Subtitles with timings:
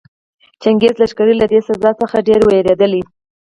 [0.61, 3.01] چنګېزي لښکرې له دې سزا څخه ډېرې ووېرېدلې.